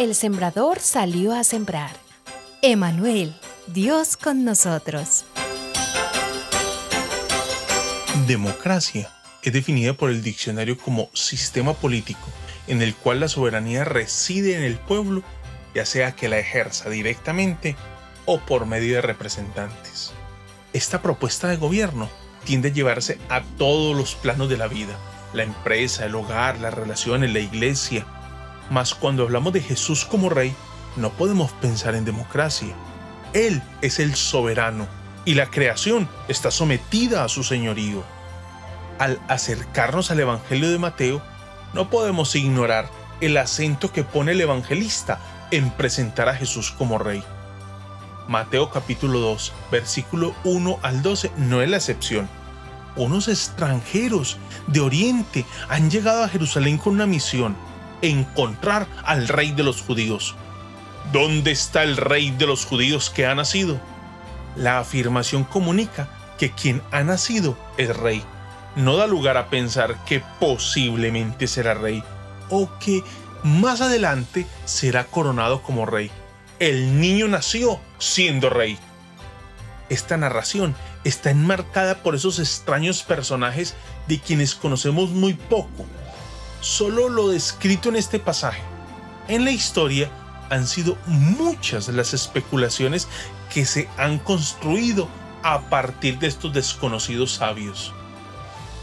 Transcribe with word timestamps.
el 0.00 0.14
sembrador 0.14 0.80
salió 0.80 1.34
a 1.34 1.44
sembrar. 1.44 1.90
Emanuel, 2.62 3.34
Dios 3.66 4.16
con 4.16 4.46
nosotros. 4.46 5.26
Democracia 8.26 9.12
es 9.42 9.52
definida 9.52 9.92
por 9.92 10.08
el 10.08 10.22
diccionario 10.22 10.78
como 10.78 11.10
sistema 11.12 11.74
político 11.74 12.26
en 12.66 12.80
el 12.80 12.94
cual 12.94 13.20
la 13.20 13.28
soberanía 13.28 13.84
reside 13.84 14.56
en 14.56 14.62
el 14.62 14.78
pueblo, 14.78 15.22
ya 15.74 15.84
sea 15.84 16.16
que 16.16 16.30
la 16.30 16.38
ejerza 16.38 16.88
directamente 16.88 17.76
o 18.24 18.40
por 18.40 18.64
medio 18.64 18.94
de 18.94 19.02
representantes. 19.02 20.12
Esta 20.72 21.02
propuesta 21.02 21.48
de 21.48 21.58
gobierno 21.58 22.08
tiende 22.44 22.70
a 22.70 22.72
llevarse 22.72 23.18
a 23.28 23.42
todos 23.58 23.94
los 23.94 24.14
planos 24.14 24.48
de 24.48 24.56
la 24.56 24.66
vida, 24.66 24.96
la 25.34 25.42
empresa, 25.42 26.06
el 26.06 26.14
hogar, 26.14 26.58
las 26.58 26.72
relaciones, 26.72 27.34
la 27.34 27.40
iglesia. 27.40 28.06
Mas 28.70 28.94
cuando 28.94 29.24
hablamos 29.24 29.52
de 29.52 29.60
Jesús 29.60 30.04
como 30.04 30.30
rey, 30.30 30.54
no 30.96 31.10
podemos 31.10 31.52
pensar 31.52 31.94
en 31.94 32.04
democracia. 32.04 32.74
Él 33.32 33.62
es 33.82 33.98
el 33.98 34.14
soberano 34.14 34.86
y 35.24 35.34
la 35.34 35.46
creación 35.46 36.08
está 36.28 36.50
sometida 36.50 37.24
a 37.24 37.28
su 37.28 37.42
señorío. 37.42 38.02
Al 38.98 39.20
acercarnos 39.28 40.10
al 40.10 40.20
Evangelio 40.20 40.70
de 40.70 40.78
Mateo, 40.78 41.20
no 41.74 41.90
podemos 41.90 42.34
ignorar 42.36 42.88
el 43.20 43.36
acento 43.36 43.92
que 43.92 44.04
pone 44.04 44.32
el 44.32 44.40
evangelista 44.40 45.20
en 45.50 45.70
presentar 45.70 46.28
a 46.28 46.34
Jesús 46.34 46.70
como 46.70 46.98
rey. 46.98 47.22
Mateo 48.28 48.70
capítulo 48.70 49.18
2, 49.18 49.52
versículo 49.70 50.34
1 50.44 50.78
al 50.82 51.02
12 51.02 51.32
no 51.36 51.62
es 51.62 51.68
la 51.68 51.76
excepción. 51.76 52.28
Unos 52.96 53.28
extranjeros 53.28 54.38
de 54.66 54.80
Oriente 54.80 55.44
han 55.68 55.90
llegado 55.90 56.24
a 56.24 56.28
Jerusalén 56.28 56.78
con 56.78 56.94
una 56.94 57.06
misión, 57.06 57.56
encontrar 58.02 58.86
al 59.04 59.28
rey 59.28 59.52
de 59.52 59.62
los 59.62 59.82
judíos. 59.82 60.34
¿Dónde 61.12 61.50
está 61.50 61.82
el 61.82 61.96
rey 61.96 62.30
de 62.30 62.46
los 62.46 62.64
judíos 62.64 63.10
que 63.10 63.26
ha 63.26 63.34
nacido? 63.34 63.80
La 64.56 64.78
afirmación 64.78 65.44
comunica 65.44 66.08
que 66.38 66.50
quien 66.50 66.82
ha 66.90 67.02
nacido 67.02 67.56
es 67.76 67.96
rey 67.96 68.22
no 68.76 68.96
da 68.96 69.06
lugar 69.06 69.36
a 69.36 69.50
pensar 69.50 70.04
que 70.04 70.22
posiblemente 70.38 71.46
será 71.46 71.74
rey 71.74 72.02
o 72.48 72.70
que 72.78 73.02
más 73.42 73.80
adelante 73.80 74.46
será 74.64 75.04
coronado 75.04 75.62
como 75.62 75.86
rey. 75.86 76.10
El 76.58 77.00
niño 77.00 77.26
nació 77.28 77.80
siendo 77.98 78.50
rey. 78.50 78.78
Esta 79.88 80.16
narración 80.16 80.74
está 81.04 81.30
enmarcada 81.30 82.02
por 82.02 82.14
esos 82.14 82.38
extraños 82.38 83.02
personajes 83.02 83.74
de 84.06 84.20
quienes 84.20 84.54
conocemos 84.54 85.10
muy 85.10 85.34
poco. 85.34 85.86
Solo 86.60 87.08
lo 87.08 87.28
descrito 87.28 87.88
en 87.88 87.96
este 87.96 88.18
pasaje. 88.18 88.62
En 89.28 89.44
la 89.44 89.50
historia 89.50 90.10
han 90.50 90.66
sido 90.66 90.96
muchas 91.06 91.88
las 91.88 92.12
especulaciones 92.14 93.08
que 93.52 93.64
se 93.64 93.88
han 93.96 94.18
construido 94.18 95.08
a 95.42 95.60
partir 95.70 96.18
de 96.18 96.26
estos 96.26 96.52
desconocidos 96.52 97.32
sabios 97.32 97.94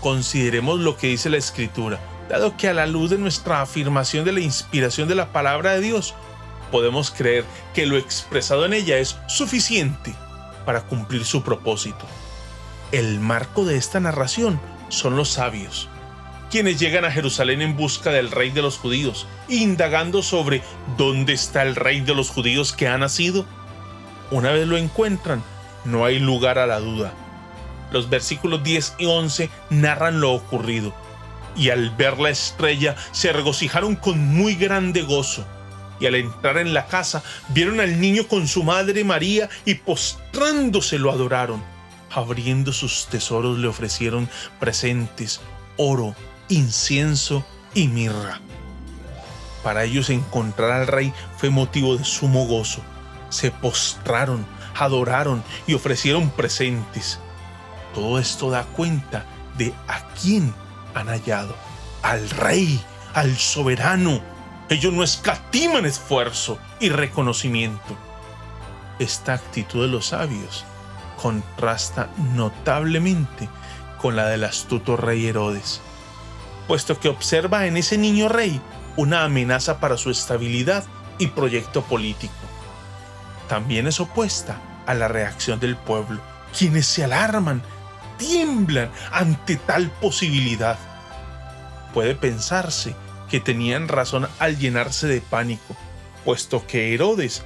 consideremos 0.00 0.80
lo 0.80 0.96
que 0.96 1.08
dice 1.08 1.30
la 1.30 1.36
Escritura, 1.36 2.00
dado 2.28 2.56
que 2.56 2.68
a 2.68 2.74
la 2.74 2.86
luz 2.86 3.10
de 3.10 3.18
nuestra 3.18 3.60
afirmación 3.60 4.24
de 4.24 4.32
la 4.32 4.40
inspiración 4.40 5.08
de 5.08 5.14
la 5.14 5.32
palabra 5.32 5.72
de 5.72 5.80
Dios, 5.80 6.14
podemos 6.72 7.10
creer 7.10 7.44
que 7.74 7.86
lo 7.86 7.96
expresado 7.96 8.64
en 8.64 8.72
ella 8.72 8.98
es 8.98 9.16
suficiente 9.28 10.14
para 10.64 10.82
cumplir 10.82 11.24
su 11.24 11.42
propósito. 11.42 12.04
El 12.92 13.20
marco 13.20 13.64
de 13.64 13.76
esta 13.76 14.00
narración 14.00 14.60
son 14.88 15.16
los 15.16 15.30
sabios, 15.30 15.88
quienes 16.50 16.78
llegan 16.78 17.04
a 17.04 17.10
Jerusalén 17.10 17.62
en 17.62 17.76
busca 17.76 18.10
del 18.10 18.30
rey 18.30 18.50
de 18.50 18.62
los 18.62 18.76
judíos, 18.76 19.26
indagando 19.48 20.22
sobre 20.22 20.62
dónde 20.96 21.32
está 21.32 21.62
el 21.62 21.76
rey 21.76 22.00
de 22.00 22.14
los 22.14 22.28
judíos 22.28 22.72
que 22.72 22.88
ha 22.88 22.98
nacido. 22.98 23.46
Una 24.30 24.50
vez 24.50 24.66
lo 24.66 24.76
encuentran, 24.76 25.42
no 25.84 26.04
hay 26.04 26.18
lugar 26.18 26.58
a 26.58 26.66
la 26.66 26.80
duda 26.80 27.14
los 27.90 28.08
versículos 28.08 28.62
10 28.62 28.94
y 28.98 29.06
11 29.06 29.50
narran 29.70 30.20
lo 30.20 30.32
ocurrido. 30.32 30.94
Y 31.56 31.70
al 31.70 31.90
ver 31.90 32.18
la 32.18 32.30
estrella 32.30 32.96
se 33.12 33.32
regocijaron 33.32 33.96
con 33.96 34.18
muy 34.18 34.54
grande 34.54 35.02
gozo. 35.02 35.44
Y 35.98 36.06
al 36.06 36.14
entrar 36.14 36.56
en 36.58 36.72
la 36.72 36.86
casa 36.86 37.22
vieron 37.48 37.80
al 37.80 38.00
niño 38.00 38.26
con 38.26 38.48
su 38.48 38.62
madre 38.62 39.04
María 39.04 39.48
y 39.64 39.74
postrándose 39.74 40.98
lo 40.98 41.10
adoraron. 41.10 41.62
Abriendo 42.10 42.72
sus 42.72 43.06
tesoros 43.06 43.58
le 43.58 43.68
ofrecieron 43.68 44.28
presentes, 44.58 45.40
oro, 45.76 46.14
incienso 46.50 47.44
y 47.72 47.88
mirra. 47.88 48.40
Para 49.62 49.84
ellos 49.84 50.10
encontrar 50.10 50.72
al 50.72 50.86
rey 50.86 51.12
fue 51.38 51.50
motivo 51.50 51.96
de 51.96 52.04
sumo 52.04 52.46
gozo. 52.46 52.82
Se 53.30 53.50
postraron, 53.50 54.46
adoraron 54.74 55.42
y 55.66 55.74
ofrecieron 55.74 56.30
presentes. 56.30 57.18
Todo 57.94 58.18
esto 58.18 58.50
da 58.50 58.64
cuenta 58.64 59.24
de 59.56 59.72
a 59.88 60.06
quién 60.20 60.54
han 60.94 61.08
hallado. 61.08 61.54
Al 62.02 62.28
rey, 62.30 62.80
al 63.14 63.36
soberano. 63.36 64.20
Ellos 64.68 64.92
no 64.92 65.02
escatiman 65.02 65.84
esfuerzo 65.84 66.58
y 66.78 66.88
reconocimiento. 66.88 67.96
Esta 68.98 69.34
actitud 69.34 69.82
de 69.82 69.88
los 69.88 70.06
sabios 70.06 70.64
contrasta 71.20 72.08
notablemente 72.34 73.48
con 74.00 74.16
la 74.16 74.26
del 74.26 74.44
astuto 74.44 74.96
rey 74.96 75.26
Herodes, 75.26 75.80
puesto 76.70 77.00
que 77.00 77.08
observa 77.08 77.66
en 77.66 77.76
ese 77.76 77.98
niño 77.98 78.28
rey 78.28 78.60
una 78.96 79.24
amenaza 79.24 79.80
para 79.80 79.96
su 79.96 80.08
estabilidad 80.08 80.84
y 81.18 81.26
proyecto 81.26 81.82
político. 81.82 82.32
También 83.48 83.88
es 83.88 83.98
opuesta 83.98 84.56
a 84.86 84.94
la 84.94 85.08
reacción 85.08 85.58
del 85.58 85.74
pueblo, 85.74 86.20
quienes 86.56 86.86
se 86.86 87.02
alarman 87.02 87.60
tiemblan 88.18 88.88
ante 89.10 89.56
tal 89.56 89.90
posibilidad. 89.90 90.78
Puede 91.92 92.14
pensarse 92.14 92.94
que 93.28 93.40
tenían 93.40 93.88
razón 93.88 94.28
al 94.38 94.56
llenarse 94.56 95.08
de 95.08 95.20
pánico, 95.22 95.76
puesto 96.24 96.64
que 96.68 96.94
Herodes, 96.94 97.42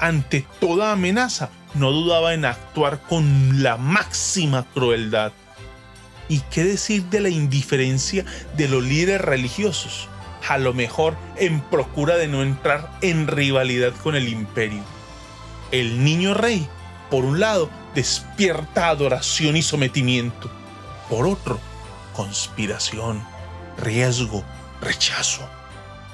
ante 0.00 0.48
toda 0.58 0.90
amenaza, 0.90 1.48
no 1.74 1.92
dudaba 1.92 2.34
en 2.34 2.44
actuar 2.44 3.00
con 3.02 3.62
la 3.62 3.76
máxima 3.76 4.66
crueldad. 4.74 5.30
¿Y 6.28 6.40
qué 6.50 6.64
decir 6.64 7.04
de 7.04 7.20
la 7.20 7.28
indiferencia 7.28 8.24
de 8.56 8.68
los 8.68 8.82
líderes 8.82 9.20
religiosos? 9.20 10.08
A 10.48 10.58
lo 10.58 10.74
mejor 10.74 11.16
en 11.36 11.60
procura 11.60 12.16
de 12.16 12.28
no 12.28 12.42
entrar 12.42 12.90
en 13.02 13.26
rivalidad 13.26 13.92
con 14.02 14.14
el 14.14 14.28
imperio. 14.28 14.82
El 15.70 16.04
niño 16.04 16.34
rey, 16.34 16.68
por 17.10 17.24
un 17.24 17.40
lado, 17.40 17.70
despierta 17.94 18.88
adoración 18.88 19.56
y 19.56 19.62
sometimiento. 19.62 20.50
Por 21.08 21.26
otro, 21.26 21.60
conspiración, 22.14 23.22
riesgo, 23.78 24.44
rechazo. 24.80 25.48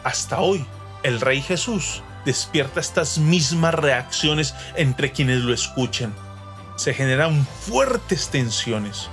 Hasta 0.05 0.41
hoy, 0.41 0.65
el 1.03 1.21
Rey 1.21 1.43
Jesús 1.43 2.03
despierta 2.25 2.81
estas 2.81 3.19
mismas 3.19 3.75
reacciones 3.75 4.55
entre 4.77 5.13
quienes 5.13 5.39
lo 5.39 5.53
escuchan. 5.53 6.15
Se 6.77 6.95
generan 6.95 7.47
fuertes 7.47 8.29
tensiones. 8.29 9.09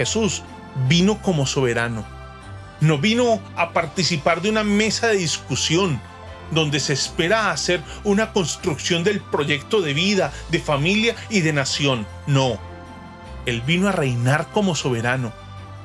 Jesús 0.00 0.42
vino 0.88 1.20
como 1.20 1.44
soberano. 1.44 2.06
No 2.80 2.96
vino 2.96 3.38
a 3.54 3.74
participar 3.74 4.40
de 4.40 4.48
una 4.48 4.64
mesa 4.64 5.08
de 5.08 5.16
discusión 5.16 6.00
donde 6.52 6.80
se 6.80 6.94
espera 6.94 7.50
hacer 7.50 7.82
una 8.02 8.32
construcción 8.32 9.04
del 9.04 9.20
proyecto 9.20 9.82
de 9.82 9.92
vida, 9.92 10.32
de 10.48 10.58
familia 10.58 11.14
y 11.28 11.40
de 11.40 11.52
nación. 11.52 12.06
No, 12.26 12.58
Él 13.44 13.60
vino 13.60 13.88
a 13.88 13.92
reinar 13.92 14.46
como 14.54 14.74
soberano 14.74 15.34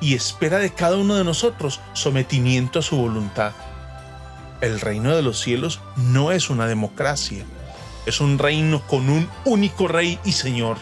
y 0.00 0.14
espera 0.14 0.56
de 0.60 0.72
cada 0.72 0.96
uno 0.96 1.16
de 1.16 1.24
nosotros 1.24 1.80
sometimiento 1.92 2.78
a 2.78 2.82
su 2.82 2.96
voluntad. 2.96 3.52
El 4.62 4.80
reino 4.80 5.14
de 5.14 5.20
los 5.20 5.38
cielos 5.38 5.80
no 5.96 6.32
es 6.32 6.48
una 6.48 6.66
democracia, 6.66 7.44
es 8.06 8.22
un 8.22 8.38
reino 8.38 8.80
con 8.86 9.10
un 9.10 9.28
único 9.44 9.88
rey 9.88 10.18
y 10.24 10.32
señor. 10.32 10.78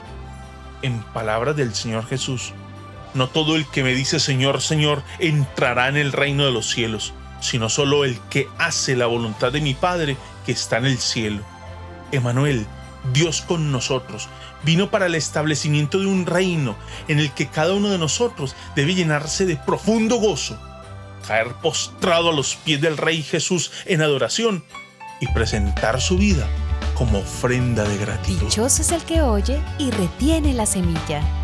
En 0.82 1.00
palabras 1.02 1.56
del 1.56 1.74
Señor 1.74 2.06
Jesús, 2.06 2.52
no 3.14 3.28
todo 3.28 3.56
el 3.56 3.66
que 3.66 3.82
me 3.82 3.94
dice 3.94 4.20
Señor, 4.20 4.60
Señor 4.60 5.02
entrará 5.18 5.88
en 5.88 5.96
el 5.96 6.12
reino 6.12 6.44
de 6.44 6.52
los 6.52 6.68
cielos, 6.68 7.14
sino 7.40 7.68
solo 7.68 8.04
el 8.04 8.18
que 8.30 8.48
hace 8.58 8.96
la 8.96 9.06
voluntad 9.06 9.52
de 9.52 9.60
mi 9.60 9.74
Padre 9.74 10.16
que 10.44 10.52
está 10.52 10.78
en 10.78 10.86
el 10.86 10.98
cielo. 10.98 11.42
Emanuel, 12.12 12.66
Dios 13.12 13.42
con 13.42 13.70
nosotros, 13.72 14.28
vino 14.64 14.90
para 14.90 15.06
el 15.06 15.14
establecimiento 15.14 15.98
de 15.98 16.06
un 16.06 16.26
reino 16.26 16.76
en 17.08 17.18
el 17.18 17.32
que 17.32 17.48
cada 17.48 17.74
uno 17.74 17.90
de 17.90 17.98
nosotros 17.98 18.56
debe 18.74 18.94
llenarse 18.94 19.46
de 19.46 19.56
profundo 19.56 20.16
gozo, 20.16 20.58
caer 21.26 21.48
postrado 21.62 22.30
a 22.30 22.32
los 22.32 22.56
pies 22.56 22.80
del 22.80 22.96
Rey 22.96 23.22
Jesús 23.22 23.70
en 23.86 24.02
adoración 24.02 24.64
y 25.20 25.28
presentar 25.28 26.00
su 26.00 26.18
vida 26.18 26.46
como 26.94 27.18
ofrenda 27.18 27.84
de 27.84 27.98
gratitud. 27.98 28.46
Dichoso 28.46 28.82
es 28.82 28.92
el 28.92 29.02
que 29.02 29.22
oye 29.22 29.60
y 29.78 29.90
retiene 29.90 30.54
la 30.54 30.66
semilla. 30.66 31.43